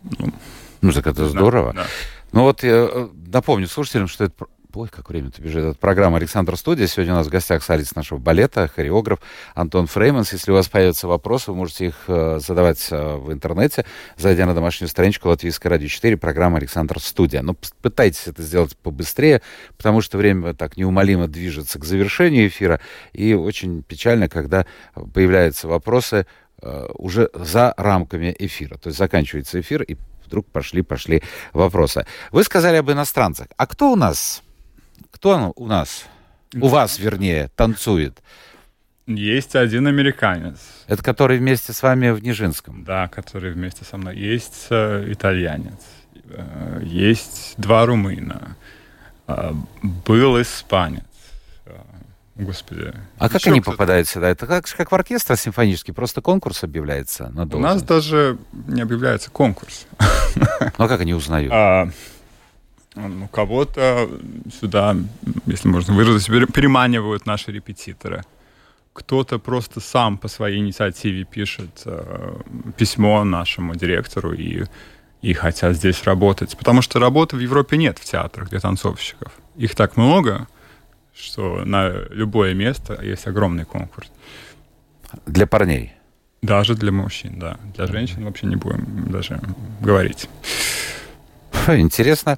[0.03, 0.33] Ну,
[0.81, 1.73] Ну, так это да, здорово.
[1.73, 1.85] да.
[2.31, 4.45] Ну вот я э, напомню слушателям, что это...
[4.79, 5.61] Ой, как время-то бежит.
[5.65, 6.87] Это программа «Александр Студия».
[6.87, 9.19] Сегодня у нас в гостях солист нашего балета, хореограф
[9.53, 10.31] Антон Фрейманс.
[10.31, 14.55] Если у вас появятся вопросы, вы можете их э, задавать э, в интернете, зайдя на
[14.55, 17.41] домашнюю страничку Латвийской радио 4, программа «Александр Студия».
[17.41, 19.41] Но пытайтесь это сделать побыстрее,
[19.75, 22.79] потому что время так неумолимо движется к завершению эфира.
[23.11, 24.65] И очень печально, когда
[25.13, 26.25] появляются вопросы
[26.61, 28.77] э, уже за рамками эфира.
[28.77, 32.05] То есть заканчивается эфир, и вдруг пошли, пошли вопросы.
[32.31, 33.47] Вы сказали об иностранцах.
[33.57, 34.41] А кто у нас?
[35.11, 36.05] Кто у нас?
[36.55, 38.19] У вас, вернее, танцует?
[39.07, 42.83] Есть один американец, Это который вместе с вами в Нижинском.
[42.83, 44.15] да, который вместе со мной.
[44.17, 45.79] Есть э, итальянец,
[46.29, 48.55] э, есть два румына,
[49.27, 51.03] э, был испанец.
[51.65, 51.71] Э,
[52.35, 52.93] Господи.
[53.17, 54.29] А как они попадают сюда?
[54.29, 57.73] Это как, как в оркестр симфонический, просто конкурс объявляется на У должность.
[57.75, 59.87] нас даже не объявляется конкурс.
[60.35, 61.51] Ну а как они узнают?
[63.07, 64.09] Ну, кого-то
[64.59, 64.95] сюда,
[65.45, 68.23] если можно выразиться, пере- переманивают наши репетиторы.
[68.93, 72.35] Кто-то просто сам по своей инициативе пишет э,
[72.77, 74.65] письмо нашему директору и,
[75.21, 76.57] и хотят здесь работать.
[76.57, 79.31] Потому что работы в Европе нет в театрах для танцовщиков.
[79.55, 80.47] Их так много,
[81.15, 84.11] что на любое место есть огромный конкурс.
[85.25, 85.93] Для парней.
[86.41, 87.57] Даже для мужчин, да.
[87.75, 89.39] Для женщин вообще не будем даже
[89.81, 90.29] говорить.
[91.79, 92.37] Интересно,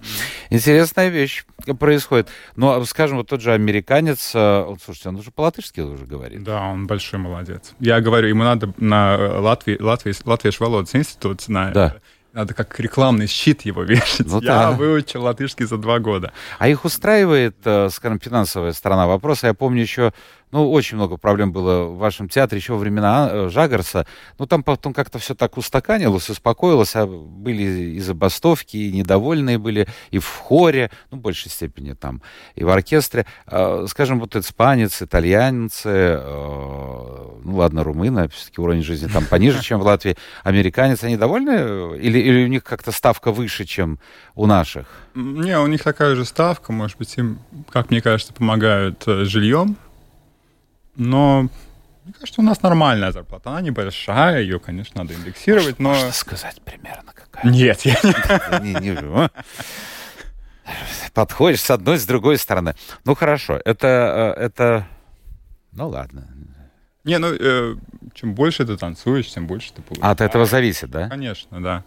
[0.50, 1.46] интересная вещь
[1.80, 2.30] происходит.
[2.56, 6.44] Ну, а, скажем, вот тот же американец, э, вот, слушайте, он уже по-латышски уже говорит.
[6.44, 7.74] Да, он большой молодец.
[7.80, 11.96] Я говорю, ему надо на Латвии, Латвии, Латвии Володс институт, на, Да.
[12.34, 14.28] надо как рекламный щит его вешать.
[14.28, 14.72] Ну Я да.
[14.72, 16.32] выучил латышский за два года.
[16.60, 19.48] А их устраивает, э, скажем, финансовая сторона вопроса.
[19.48, 20.13] Я помню еще,
[20.51, 24.05] ну, очень много проблем было в вашем театре еще во времена э, Жагарса.
[24.37, 29.87] Ну, там потом как-то все так устаканилось, успокоилось, а были и забастовки, и недовольные были,
[30.11, 32.21] и в хоре, ну, в большей степени там,
[32.55, 33.25] и в оркестре.
[33.47, 39.79] Э, Скажем, вот испанец, итальянцы, э, ну, ладно, румыны, все-таки уровень жизни там пониже, чем
[39.79, 40.17] в Латвии.
[40.43, 41.97] Американец, они довольны?
[41.97, 43.99] Или, или у них как-то ставка выше, чем
[44.35, 44.87] у наших?
[45.15, 49.77] Не, у них такая же ставка, может быть, им, как мне кажется, помогают э, жильем.
[50.95, 51.49] Но
[52.04, 53.51] мне кажется, у нас нормальная зарплата.
[53.51, 55.89] Она небольшая, ее, конечно, надо индексировать, но...
[55.89, 57.49] Можно сказать примерно какая.
[57.49, 57.95] Нет, я
[58.60, 58.73] не...
[58.80, 59.30] Не-?
[61.13, 62.75] Подходишь с одной, с другой стороны.
[63.06, 64.88] Ну хорошо, это, э, это,
[65.71, 66.27] ну ладно.
[67.04, 67.75] Не, ну, э,
[68.13, 70.12] чем больше ты танцуешь, тем больше ты получаешь.
[70.12, 71.10] От этого зависит, да?
[71.10, 71.84] Конечно, да.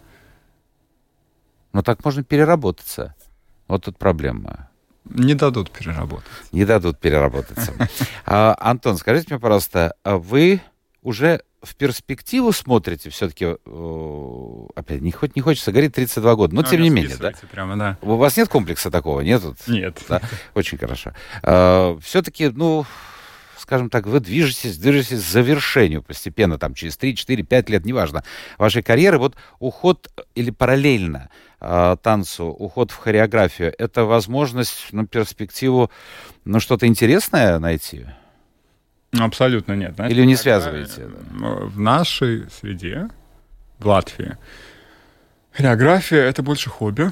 [1.73, 3.15] Ну так можно переработаться.
[3.67, 4.69] Вот тут проблема.
[5.05, 6.25] Не дадут переработать.
[6.51, 7.73] Не дадут переработаться.
[8.25, 10.61] А, Антон, скажите мне, пожалуйста, а вы
[11.03, 13.45] уже в перспективу смотрите все-таки,
[14.75, 17.33] опять, не, хоть, не хочется говорить 32 года, но Ну, тем не не менее, да?
[17.51, 17.97] Прямо, да.
[18.01, 19.43] У вас нет комплекса такого, нет?
[19.67, 19.97] Нет.
[20.09, 20.21] Да,
[20.53, 21.13] очень хорошо.
[22.01, 22.85] Все-таки, ну,
[23.65, 28.23] скажем так, вы движетесь, движетесь к завершению постепенно, там, через 3, 4, 5 лет, неважно,
[28.59, 29.17] вашей карьеры.
[29.17, 35.89] Вот уход или параллельно э, танцу, уход в хореографию, это возможность, ну, перспективу,
[36.45, 38.05] ну, что-то интересное найти?
[39.19, 39.95] Абсолютно нет.
[39.95, 43.07] Знаете, Или не связываете, э, В нашей среде,
[43.79, 44.37] в Латвии,
[45.53, 47.11] хореография— это больше хобби.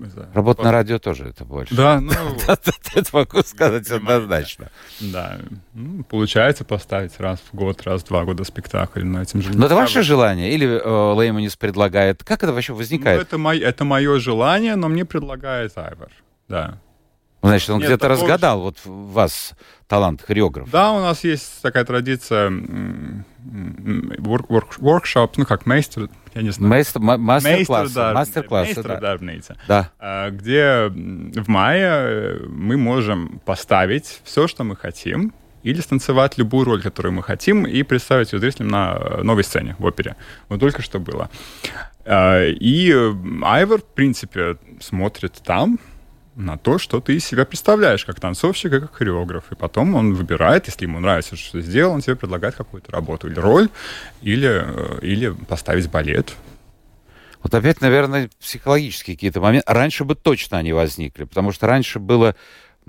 [0.00, 0.28] Ну, не знаю.
[0.32, 1.74] Работа на радио тоже это больше.
[1.74, 2.12] Да, ну,
[2.46, 4.70] Это могу сказать однозначно.
[5.00, 5.38] да.
[5.74, 9.52] Ну, получается поставить раз в год, раз в два года спектакль на этим же.
[9.52, 10.52] Но это ваше желание?
[10.54, 12.24] Или э, Лейманис предлагает?
[12.24, 13.20] Как это вообще Ну, возникает?
[13.20, 16.10] это, мой, это мое желание, но мне предлагает Айвар.
[16.48, 16.78] Да.
[17.42, 19.52] Значит, он где-то разгадал вот вас
[19.86, 20.70] талант хореографа.
[20.70, 22.50] Да, у нас есть такая традиция
[23.48, 26.72] work, ну как мейстер, я не знаю.
[26.72, 27.94] Мейстер- ма- Мастер-классы.
[27.98, 29.90] Мейстердар- Мастер-классы, да.
[29.98, 36.64] А, где в мае э, мы можем поставить все, что мы хотим, или станцевать любую
[36.64, 40.16] роль, которую мы хотим, и представить ее зрителям на э, новой сцене в опере.
[40.48, 41.28] Вот только что было.
[42.04, 45.78] А, И э, Айвор, в принципе, смотрит там
[46.36, 49.44] на то, что ты из себя представляешь, как танцовщик и как хореограф.
[49.50, 53.28] И потом он выбирает, если ему нравится, что ты сделал, он тебе предлагает какую-то работу
[53.28, 53.68] или роль,
[54.22, 56.34] или, э, или поставить балет.
[57.42, 59.64] Вот опять, наверное, психологические какие-то моменты.
[59.72, 62.36] Раньше бы точно они возникли, потому что раньше было,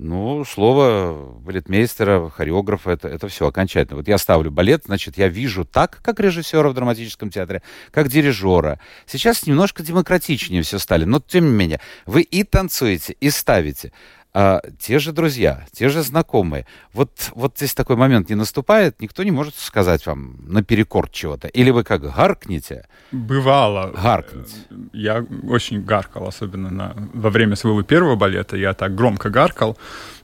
[0.02, 3.98] ну, слово балетмейстера, хореографа, это, это все окончательно.
[3.98, 8.80] Вот я ставлю балет, значит, я вижу так, как режиссера в драматическом театре, как дирижера.
[9.06, 13.92] Сейчас немножко демократичнее все стали, но тем не менее, вы и танцуете, и ставите.
[14.34, 16.66] А те же друзья, те же знакомые.
[16.94, 21.48] Вот, вот здесь такой момент не наступает, никто не может сказать вам наперекор чего-то.
[21.48, 23.92] Или вы как гаркнете, Бывало.
[23.92, 24.54] гаркнуть.
[24.94, 28.56] Я очень гаркал, особенно на, во время своего первого балета.
[28.56, 29.76] Я так громко гаркал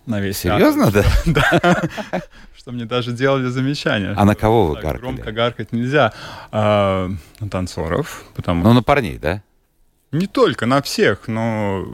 [0.07, 1.05] на весь театр, Серьезно, да?
[1.27, 1.83] Да.
[2.57, 4.15] Что мне даже делали замечания.
[4.17, 5.01] А на кого вы гаркали?
[5.01, 6.15] Громко гаркать нельзя.
[6.51, 9.43] А, на танцоров, потому Ну, на парней, да?
[10.11, 11.87] Не только, на всех, но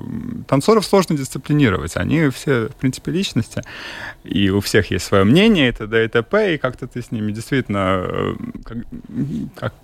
[0.47, 1.97] танцоров сложно дисциплинировать.
[1.97, 3.63] Они все, в принципе, личности,
[4.23, 6.05] и у всех есть свое мнение, и т.д.
[6.05, 8.79] и т.п., и как-то ты с ними действительно, э, как,
[9.57, 9.75] как,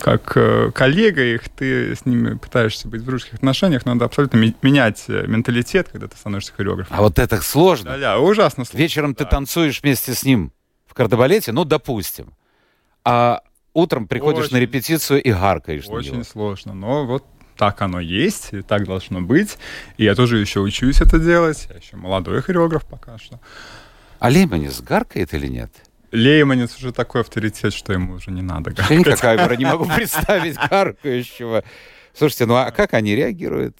[0.00, 5.04] как э, коллега их, ты с ними пытаешься быть в дружеских отношениях, надо абсолютно менять
[5.08, 6.96] э, менталитет, когда ты становишься хореографом.
[6.96, 7.92] А вот это сложно.
[7.92, 8.78] Да-да, ужасно сложно.
[8.78, 9.30] Вечером ты да.
[9.30, 10.52] танцуешь вместе с ним
[10.86, 12.32] в кардебалете, ну, допустим.
[13.04, 13.40] А
[13.78, 16.24] утром приходишь на Очень- репетицию и гаркаешь на Очень него.
[16.24, 17.24] сложно, но вот
[17.56, 19.58] так оно есть, и так должно быть.
[19.96, 21.66] И я тоже еще учусь это делать.
[21.70, 23.40] Я еще молодой хореограф пока что.
[24.18, 25.70] А Лейманис гаркает или нет?
[26.12, 31.62] Лейманец уже такой авторитет, что ему уже не надо Я никак не могу представить гаркающего.
[32.14, 33.76] Слушайте, ну а как они реагируют?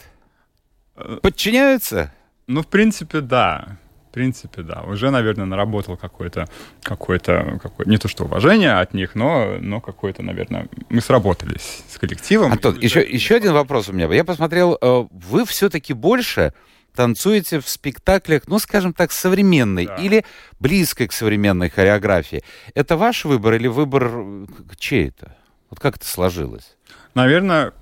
[1.22, 2.12] Подчиняются?
[2.46, 3.78] Ну, в принципе, да.
[4.18, 4.82] В принципе, да.
[4.82, 6.48] Уже, наверное, наработал какое-то,
[6.82, 11.98] какое-то, какое не то что уважение от них, но, но какое-то, наверное, мы сработались с
[11.98, 12.50] коллективом.
[12.50, 14.12] Антон, И еще, уже- еще один вопрос у меня.
[14.12, 16.52] Я посмотрел, э, вы все-таки больше
[16.96, 19.94] танцуете в спектаклях, ну, скажем так, современной Да.
[19.94, 20.24] или
[20.58, 22.42] близкой к современной хореографии.
[22.74, 25.36] Это ваш выбор или выбор э, к- чей это?
[25.70, 26.76] Вот как это сложилось?
[27.14, 27.72] Наверное,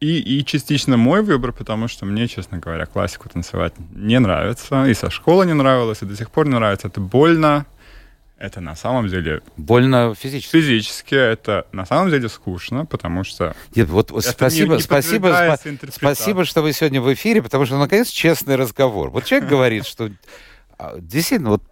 [0.00, 4.84] и, и частично мой выбор, потому что мне, честно говоря, классику танцевать не нравится.
[4.86, 6.86] И со школы не нравилось, и до сих пор не нравится.
[6.88, 7.66] Это больно.
[8.38, 10.52] Это на самом деле Больно физически.
[10.60, 15.90] физически, это на самом деле скучно, потому что Нет, вот спасибо, не- не спасибо, спа-
[15.92, 19.10] спасибо, что вы сегодня в эфире, потому что, наконец, честный разговор.
[19.10, 20.12] Вот человек говорит, что
[20.78, 21.64] а, действительно, вот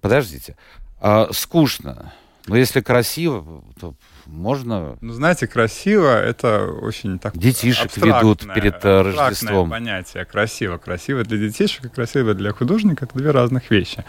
[0.00, 0.56] подождите,
[1.00, 2.12] а, скучно,
[2.46, 3.94] но если красиво, то
[4.26, 9.70] можно Ну, знаете, красиво— это очень так Детишек ведут перед, э, Рождеством.
[9.70, 10.78] понятие красиво.
[10.78, 14.04] Красиво для детишек и красиво для художника— это две разных вещи.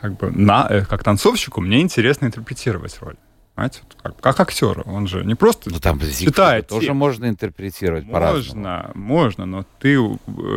[0.00, 3.16] Как бы на, э, как танцовщику мне интересно интерпретировать роль.
[3.54, 3.80] Понимаете?
[4.02, 4.82] Как, как актер.
[4.86, 6.94] Он же не просто ну там читает тоже текст.
[6.94, 8.60] можно интерпретировать по-разному.
[8.62, 9.98] Можно, можно, но ты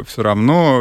[0.06, 0.78] все равно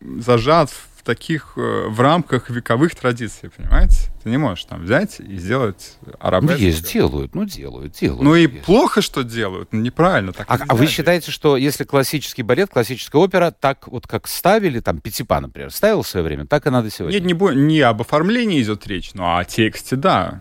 [0.00, 4.10] э, зажат в таких, э, в рамках вековых традиций, понимаете?
[4.22, 6.58] Ты не можешь там взять и сделать Ну, арабеск.
[6.58, 8.22] есть, делают, ну, делают, делают.
[8.22, 8.64] Ну и есть.
[8.64, 10.32] плохо, что делают, ну, неправильно.
[10.32, 14.80] Так А, а вы считаете, что если классический балет, классическая опера, так вот как ставили,
[14.80, 17.20] там, Пятипа, например, ставил в свое время, так и надо сегодня?
[17.20, 20.40] Нет, не, не об оформлении идет речь, но о тексте, да.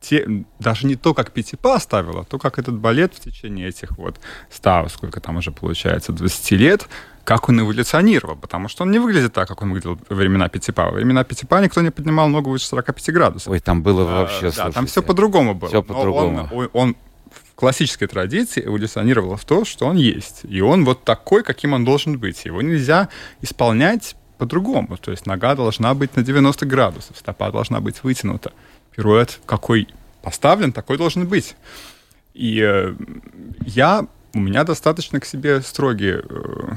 [0.00, 0.26] Те,
[0.58, 4.18] даже не то, как Пятипа ставила, а то, как этот балет в течение этих вот
[4.50, 6.88] ста, сколько там уже получается, 20 лет,
[7.24, 10.84] как он эволюционировал, потому что он не выглядит так, как он выглядел во времена Пятипа.
[10.86, 13.52] Во времена Пятипа никто не поднимал ногу выше 45 градусов.
[13.52, 15.70] Ой, там было А, вообще, да, там все по-другому было.
[15.72, 16.48] Но по-другому.
[16.52, 16.96] Он, он- он
[17.30, 20.40] в классической традиции эволюционировал в то, что он есть.
[20.44, 22.44] И он вот такой, каким он должен быть.
[22.44, 23.08] Его нельзя
[23.40, 24.96] исполнять по-другому.
[24.96, 28.52] То есть нога должна быть на 90 градусов, стопа должна быть вытянута.
[28.96, 29.86] Пируэт какой
[30.22, 31.54] поставлен, такой должен быть.
[32.34, 32.94] И э,
[33.66, 36.72] я, у меня достаточно к себе строгие, э,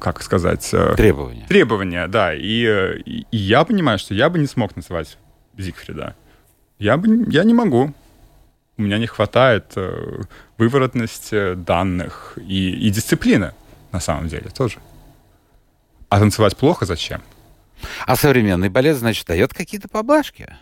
[0.00, 1.46] как сказать, э, Требования.
[1.48, 2.34] требования, да.
[2.34, 5.18] И, э, и, и я понимаю, что я бы не смог называть
[5.56, 6.14] Зигфрида.
[6.78, 7.94] Я бы, я не могу.
[8.76, 10.22] У меня не хватает э,
[10.58, 13.52] выворотности данных и, и дисциплины,
[13.92, 14.78] на самом деле, тоже.
[16.08, 17.22] А танцевать плохо зачем?
[18.06, 20.56] А современный балет, значит, дает какие-то поблажки?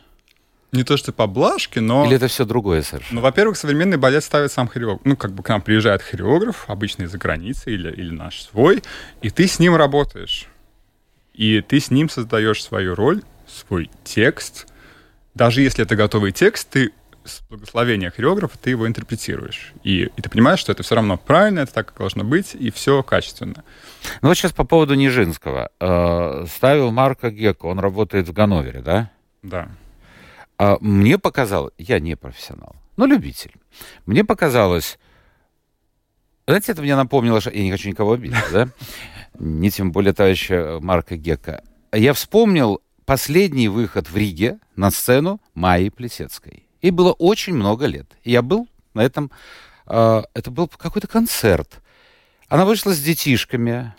[0.72, 2.06] Не то, что поблажки, но...
[2.06, 3.16] Или это все другое совершенно?
[3.16, 5.02] Ну, во-первых, современный балет ставит сам хореограф.
[5.04, 8.82] Ну, как бы к нам приезжает хореограф, обычно из-за границы или, или наш свой,
[9.20, 10.48] и ты с ним работаешь.
[11.34, 14.66] И ты с ним создаешь свою роль, свой текст.
[15.34, 16.92] Даже если это готовый текст, ты
[17.24, 19.74] с благословения хореографа ты его интерпретируешь.
[19.84, 22.70] И, и ты понимаешь, что это все равно правильно, это так, как должно быть, и
[22.70, 23.62] все качественно.
[24.22, 25.70] Ну вот сейчас по поводу Нижинского.
[25.80, 29.10] Э, ставил Марка Гека, он работает в Ганновере, да?
[29.42, 29.68] Да.
[30.58, 33.54] А мне показалось, я не профессионал, но любитель.
[34.06, 34.98] Мне показалось,
[36.46, 38.68] знаете, это мне напомнило, что я не хочу никого обидеть, да?
[39.38, 41.62] Не тем более товарища Марка Гека.
[41.92, 46.68] Я вспомнил последний выход в Риге на сцену Майи Плесецкой.
[46.80, 48.06] Ей было очень много лет.
[48.24, 49.30] И я был на этом...
[49.86, 51.80] Э, это был какой-то концерт.
[52.48, 53.94] Она вышла с детишками.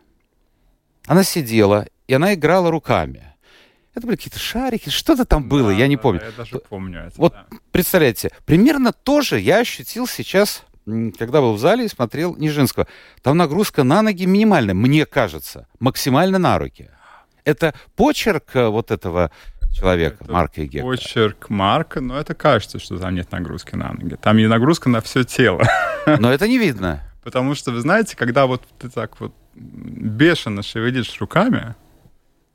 [1.08, 3.33] Она сидела, и она играла руками.
[3.96, 6.22] Это были какие-то шарики, что-то там было, Да, я не да, помню.
[6.24, 7.14] Я даже помню это.
[7.18, 7.46] Вот да.
[7.72, 12.88] представляете, примерно то же я ощутил сейчас, когда был в зале и смотрел Нижинского.
[13.22, 16.90] Там нагрузка на ноги минимальная, мне кажется, максимально на руки.
[17.46, 19.32] Это почерк э, вот этого
[19.74, 20.86] человека, Это Марка Гека.
[20.86, 24.16] Почерк Марка, но это кажется, что там нет нагрузки на ноги.
[24.16, 25.64] Там и нагрузка на все тело.
[26.06, 27.02] Но это не видно.
[27.24, 31.76] Потому что, вы знаете, когда вот ты так вот бешено шевелишь руками,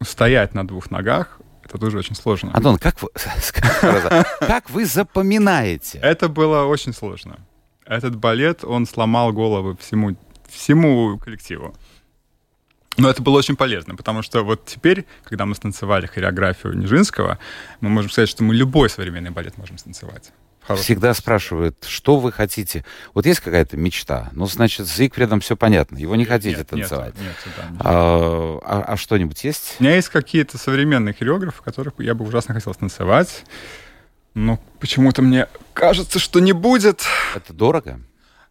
[0.03, 2.51] стоять на двух ногах, это тоже очень сложно.
[2.55, 3.09] Антон, как вы,
[4.41, 5.99] как вы запоминаете?
[5.99, 7.39] Это было очень сложно.
[7.85, 10.17] Этот балет, он сломал головы всему,
[10.49, 11.75] всему коллективу.
[12.97, 17.39] Но это было очень полезно, потому что вот теперь, когда мы станцевали хореографию Нижинского,
[17.81, 20.33] мы можем сказать, что мы любой современный балет можем станцевать.
[20.69, 22.85] В хорошем Всегда спрашивают, что вы хотите.
[23.15, 27.15] Вот есть какая-то мечта, ну, значит, с Зигфридом все понятно, его не хотите Нет, танцевать.
[27.15, 27.81] Нет, нет, да, нет.
[27.83, 29.77] А, а- а что-нибудь есть?
[29.81, 33.47] У меня есть какие-то современные хореографы, которых я бы ужасно хотел станцевать,
[34.35, 37.03] но почему-то мне кажется, что не будет.
[37.35, 38.01] Это дорого?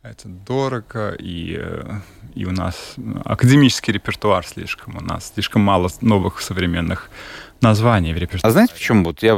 [0.01, 1.61] Это дорого, и,
[2.33, 4.97] и у нас академический репертуар слишком.
[4.97, 7.11] У нас слишком мало новых современных
[7.61, 8.49] названий в репертуаре.
[8.49, 9.03] А знаете, почему?
[9.03, 9.35] Вот я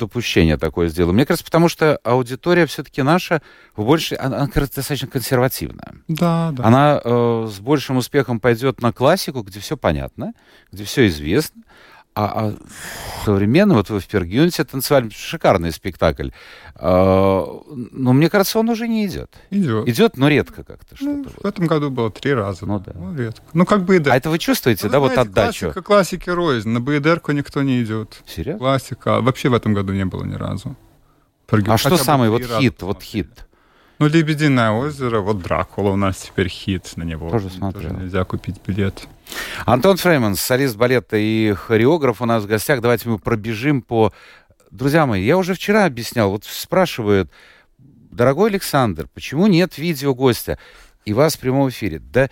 [0.00, 1.12] допущение такое сделал.
[1.12, 3.40] Мне кажется, потому что аудитория все-таки наша
[3.76, 4.18] в большей...
[4.18, 5.94] Она, она, кажется, достаточно консервативная.
[6.08, 6.64] Да, да.
[6.64, 10.32] Она э, с большим успехом пойдет на классику, где все понятно,
[10.72, 11.62] где все известно.
[12.14, 12.54] А, а
[13.24, 16.30] современно, вот вы в Пергюнте танцевали, шикарный спектакль.
[16.74, 17.44] Э,
[17.92, 19.30] но мне кажется, он уже не идет.
[19.50, 19.88] Идет.
[19.88, 21.40] Идет, но редко как-то Ну, что-то.
[21.42, 22.66] в этом году было три раза.
[22.66, 22.92] Ну да.
[23.16, 23.42] редко.
[23.52, 24.12] Ну, как бы и да.
[24.12, 25.60] А это вы чувствуете, Ну, да, вы вот знаете, отдачу?
[25.66, 26.68] Классика, классики рознь.
[26.68, 28.22] На БДРку никто не идет.
[28.26, 28.58] Серьезно?
[28.58, 29.16] Классика.
[29.16, 30.76] А Вообще в этом году не было ни разу.
[31.46, 33.46] Пергю- А что хотя бы самый вот хит, вот хит?
[34.00, 37.28] Ну, «Лебединое озеро», вот «Дракула» у нас теперь хит на него.
[37.28, 37.92] Тоже смотрел.
[37.92, 39.06] нельзя купить билет.
[39.66, 42.80] Антон Фрейманс, солист балета и хореограф у нас в гостях.
[42.80, 44.10] Давайте мы пробежим по...
[44.70, 47.30] Друзья мои, я уже вчера объяснял, вот спрашивают,
[47.78, 50.58] дорогой Александр, почему нет видео гостя
[51.04, 51.98] и вас в прямом эфире?
[51.98, 52.30] Да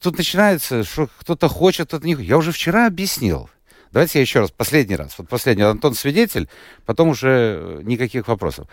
[0.00, 2.30] тут начинается, что кто-то хочет, кто-то не хочет.
[2.30, 3.50] Я уже вчера объяснил.
[3.92, 5.14] Давайте я еще раз, последний раз.
[5.18, 5.62] Вот последний.
[5.62, 6.48] Антон свидетель,
[6.84, 8.68] потом уже э, никаких вопросов.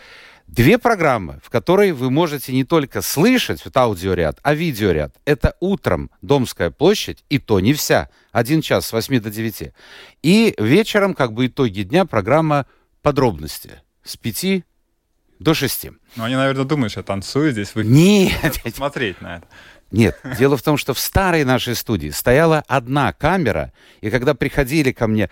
[0.46, 5.14] Две программы, в которой вы можете не только слышать вот аудиоряд, а видеоряд.
[5.24, 8.10] Это утром Домская площадь, и то не вся.
[8.30, 9.72] Один час с 8 до 9.
[10.22, 12.66] И вечером, как бы итоги дня, программа
[13.02, 14.62] подробности с 5
[15.38, 15.88] до 6.
[16.16, 17.74] Ну, они, наверное, думают, что я танцую здесь.
[17.74, 19.48] Вы Нет, смотреть на это.
[19.90, 24.92] Нет, дело в том, что в старой нашей студии стояла одна камера, и когда приходили
[24.92, 25.30] ко мне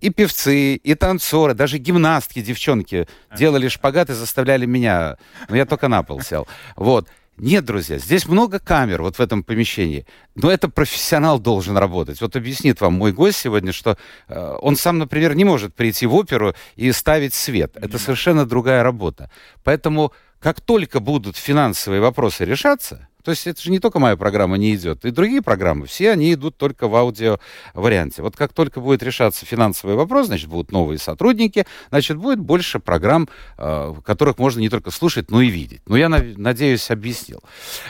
[0.00, 5.16] и певцы, и танцоры, даже гимнастки, девчонки, делали шпагат и заставляли меня,
[5.48, 6.46] но я только на пол сел.
[6.76, 7.08] Вот.
[7.38, 12.20] Нет, друзья, здесь много камер вот в этом помещении, но это профессионал должен работать.
[12.22, 16.14] Вот объяснит вам мой гость сегодня, что э, он сам, например, не может прийти в
[16.14, 17.76] оперу и ставить свет.
[17.76, 19.30] Это совершенно другая работа.
[19.64, 24.56] Поэтому как только будут финансовые вопросы решаться, то есть это же не только моя программа
[24.56, 27.40] не идет, и другие программы, все они идут только в аудио
[27.74, 28.22] варианте.
[28.22, 33.28] Вот как только будет решаться финансовый вопрос, значит, будут новые сотрудники, значит, будет больше программ,
[33.58, 35.82] э, которых можно не только слушать, но и видеть.
[35.86, 37.42] Ну, я надеюсь, объяснил.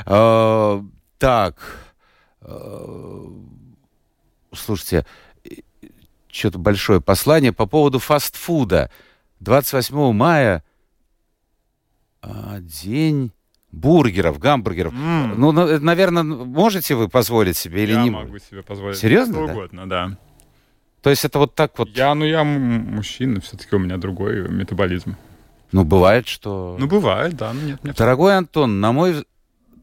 [0.07, 0.83] Э,
[1.19, 1.59] так.
[2.41, 3.27] э,
[4.55, 5.05] слушайте,
[6.33, 8.91] что-то большое послание по поводу фастфуда.
[9.41, 10.65] 28 мая
[12.23, 13.33] а, день
[13.77, 14.93] бургеров, гамбургеров.
[14.95, 15.39] М.
[15.39, 18.11] Ну, наверное, можете вы позволить себе или я не?
[18.11, 18.97] могу себе позволить.
[18.97, 19.53] Серьезно, Что да?
[19.53, 20.19] угодно, да.
[21.03, 21.91] То есть это вот так вот.
[21.91, 25.17] Я, ну, я мужчина, все-таки у меня другой метаболизм.
[25.73, 26.77] Ну, бывает, что.
[26.79, 27.97] Ну, бывает, да, но нет, нет.
[27.97, 29.25] Дорогой Антон, на мой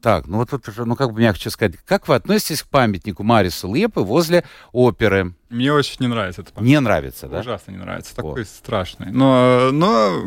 [0.02, 3.24] так, ну вот тут уже, ну как бы мягче сказать, как вы относитесь к памятнику
[3.24, 5.34] Марису Лепы возле оперы?
[5.50, 6.62] Мне очень не нравится это.
[6.62, 7.39] Не нравится, да?
[7.39, 8.14] Ужасно не нравится.
[8.14, 9.12] Такой страшный.
[9.12, 10.26] Но, но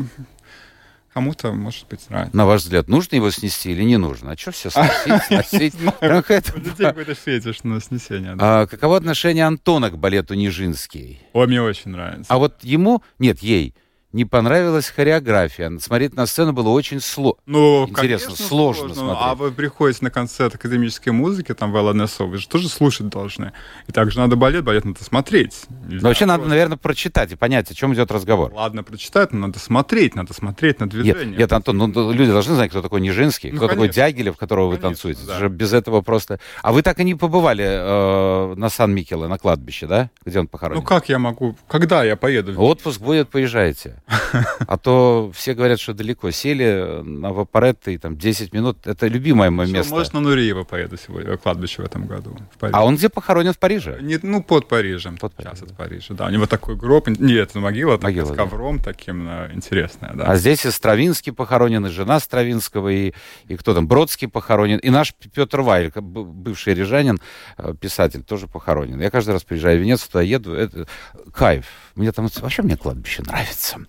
[1.17, 2.35] кому-то, может быть, нравится.
[2.37, 4.31] На ваш взгляд, нужно его снести или не нужно?
[4.31, 5.73] А что все сносить, сносить?
[5.99, 8.35] Прям какая-то- У людей какой-то фетиш на снесение.
[8.35, 8.61] да.
[8.61, 11.19] А, Каково отношение Антона к балету Нижинский?
[11.33, 12.25] Ой, мне очень нравится.
[12.31, 13.73] А вот ему, нет, ей,
[14.17, 15.77] не понравилась хореография.
[15.79, 17.39] Смотреть на сцену было очень сложно.
[17.45, 19.17] Ну, Интересно, конечно, сложно смотреть.
[19.21, 23.53] А вы приходите на концерт академической музыки, там, в ЛНСО, вы же тоже слушать должны.
[23.87, 25.65] И также надо балет, балет надо смотреть.
[25.85, 28.51] Нельзя Но вообще надо, наверное, прочитать и понять, о чем идет разговор.
[28.53, 31.37] Ладно, прочитать, но надо смотреть, надо смотреть на Нет, движение.
[31.37, 34.01] нет, Антон, ну, ну, люди должны знать, кто такой Нижинский, Ну, кто такой конечно.
[34.07, 35.21] Дягилев, которого вы Конечно, танцуете.
[35.27, 35.33] да.
[35.33, 36.39] Это же без этого просто...
[36.63, 40.09] А вы так и не побывали э, на Сан-Микеле, на кладбище, да?
[40.25, 40.81] Где он похоронен?
[40.81, 41.55] Ну как я могу?
[41.67, 42.59] Когда я поеду?
[42.59, 44.01] Отпуск будет, поезжайте.
[44.07, 46.31] А то все говорят, что далеко.
[46.31, 48.87] Сели на Вапоретто и там 10 минут.
[48.87, 49.93] Это любимое мое место.
[49.93, 52.37] Может, на Нуриева поеду сегодня, в кладбище в этом году.
[52.59, 52.69] В.
[52.71, 53.99] А он где похоронен в Париже?
[54.01, 55.17] Не- ну, под Парижем.
[55.17, 56.25] Под Сейчас Парижем, от Парижа, да.
[56.27, 57.07] У него такой гроб.
[57.07, 58.35] Нет, это могила, Могила, с да.
[58.35, 60.25] ковром таким э, интересная, да.
[60.25, 63.13] А здесь и Стравинский похоронен, и жена Стравинского, и,
[63.47, 67.19] и кто там, Бродский похоронен, и наш Петр Вайль, бывший рижанин,
[67.57, 68.99] э, писатель, тоже похоронен.
[69.01, 70.87] Я каждый раз приезжаю в Венецию, туда еду, это
[71.33, 71.65] кайф.
[71.97, 73.79] Мне там вообще мне кладбище нравится.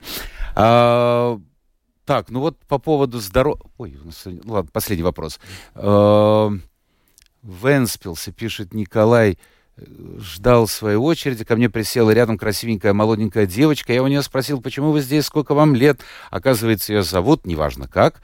[0.54, 1.38] А,
[2.04, 3.60] так, ну вот по поводу здоровья...
[3.76, 5.38] Ой, у нас ладно, последний вопрос.
[5.74, 6.50] А,
[7.42, 9.38] Венспилсе, пишет Николай,
[10.18, 13.92] ждал своей очереди, ко мне присела рядом красивенькая молоденькая девочка.
[13.92, 16.00] Я у нее спросил, почему вы здесь, сколько вам лет?
[16.30, 18.22] Оказывается, ее зовут, неважно как,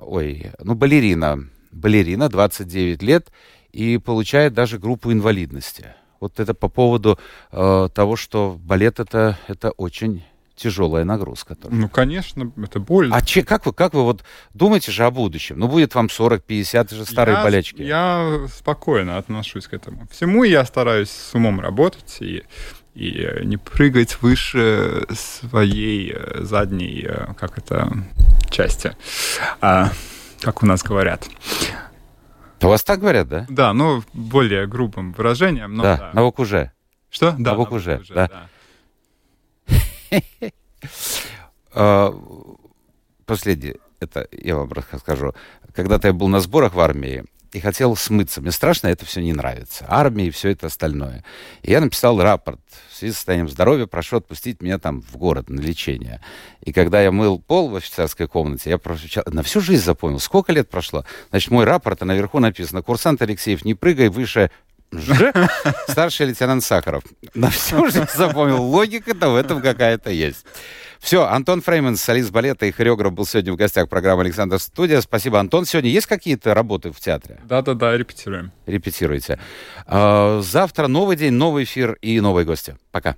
[0.00, 1.48] ой, ну, балерина.
[1.70, 3.30] Балерина, 29 лет,
[3.70, 5.94] и получает даже группу инвалидности.
[6.20, 7.18] Вот это по поводу
[7.50, 10.22] э, того, что балет это, это очень
[10.60, 11.54] тяжелая нагрузка.
[11.54, 11.74] тоже.
[11.74, 13.16] Ну, конечно, это больно.
[13.16, 15.58] А че, как, вы, как вы вот думаете же о будущем?
[15.58, 17.82] Ну, будет вам 40-50, это же старые я, болячки.
[17.82, 20.44] Я спокойно отношусь к этому всему.
[20.44, 22.44] Я стараюсь с умом работать и,
[22.94, 27.90] и э, не прыгать выше своей э, задней, э, как это,
[28.50, 28.94] части.
[29.62, 29.90] А,
[30.42, 31.26] как у нас говорят.
[32.62, 33.46] У вас так говорят, да?
[33.48, 35.74] Да, ну, более грубым выражением.
[35.74, 36.10] Но да, да.
[36.12, 36.72] на уже.
[37.08, 37.32] Что?
[37.32, 37.80] Да, на «Ж», букву
[38.14, 38.28] да.
[38.28, 38.48] да.
[41.72, 42.12] А,
[43.26, 45.34] Последнее, это я вам расскажу.
[45.72, 48.40] Когда-то я был на сборах в армии и хотел смыться.
[48.40, 49.84] Мне страшно это все не нравится.
[49.88, 51.24] Армия и все это остальное.
[51.62, 52.60] И я написал рапорт.
[52.90, 56.20] В связи с состоянием здоровья прошу отпустить меня там в город на лечение.
[56.62, 60.52] И когда я мыл пол в офицерской комнате, я прочитал, на всю жизнь запомнил, сколько
[60.52, 61.04] лет прошло.
[61.30, 64.50] Значит, мой рапорт, а наверху написано, курсант Алексеев, не прыгай выше
[64.92, 65.32] Ж,
[65.88, 67.04] старший лейтенант Сахаров.
[67.34, 68.62] На всю жизнь запомнил.
[68.62, 70.44] Логика-то в этом какая-то есть.
[70.98, 75.00] Все, Антон Фрейман, солист балета и хореограф, был сегодня в гостях программы «Александр Студия».
[75.00, 75.64] Спасибо, Антон.
[75.64, 77.40] Сегодня есть какие-то работы в театре?
[77.44, 78.52] Да-да-да, репетируем.
[78.66, 79.38] Репетируйте.
[79.86, 82.76] А, Завтра новый день, новый эфир и новые гости.
[82.92, 83.16] Пока.